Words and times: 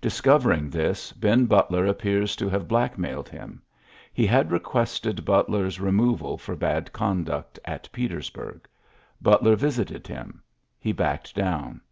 Discovering 0.00 0.68
this, 0.68 1.12
Ben 1.12 1.44
Butler 1.46 1.86
appears 1.86 2.34
to 2.34 2.48
have 2.48 2.66
blackmailed 2.66 3.28
him. 3.28 3.62
He 4.12 4.26
had 4.26 4.50
requested 4.50 5.24
Butler's 5.24 5.78
re 5.78 5.92
moval 5.92 6.40
for 6.40 6.56
bad 6.56 6.92
conduct 6.92 7.60
at 7.64 7.88
Petersburg. 7.92 8.66
Butler 9.22 9.54
visited 9.54 10.08
him. 10.08 10.42
He 10.80 10.90
backed 10.90 11.36
down. 11.36 11.82